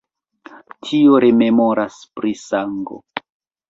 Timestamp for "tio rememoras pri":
0.87-2.37